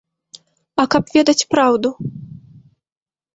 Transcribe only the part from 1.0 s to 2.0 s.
ведаць праўду.